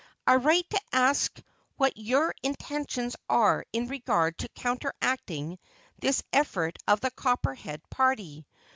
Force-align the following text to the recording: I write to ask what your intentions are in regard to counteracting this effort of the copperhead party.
I 0.25 0.37
write 0.37 0.67
to 0.71 0.81
ask 0.91 1.39
what 1.77 1.95
your 1.95 2.33
intentions 2.41 3.15
are 3.29 3.67
in 3.71 3.87
regard 3.87 4.35
to 4.39 4.49
counteracting 4.49 5.59
this 5.99 6.23
effort 6.33 6.79
of 6.87 7.01
the 7.01 7.11
copperhead 7.11 7.87
party. 7.91 8.47